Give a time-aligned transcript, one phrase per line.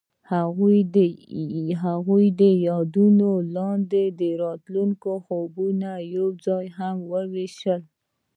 [1.83, 7.81] هغوی د یادونه لاندې د راتلونکي خوبونه یوځای هم وویشل.